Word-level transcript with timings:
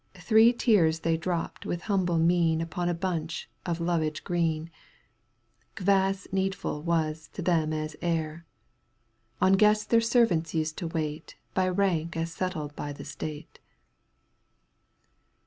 Three 0.17 0.51
tears 0.51 1.01
they 1.01 1.15
dropt 1.15 1.63
with 1.63 1.83
humble 1.83 2.17
mien 2.17 2.59
Upon 2.59 2.89
a 2.89 2.93
bunch 2.95 3.47
of 3.67 3.79
lovage 3.79 4.23
green; 4.23 4.71
Kvass 5.75 6.25
needful 6.33 6.81
was 6.81 7.29
to 7.33 7.43
them 7.43 7.71
as 7.71 7.95
air; 8.01 8.47
On 9.41 9.53
guests 9.53 9.85
their 9.85 10.01
servants 10.01 10.55
used 10.55 10.75
to 10.79 10.87
wait 10.87 11.35
By 11.53 11.69
rank 11.69 12.17
as 12.17 12.33
settled 12.33 12.75
by 12.75 12.93
the 12.93 13.05
State. 13.05 13.59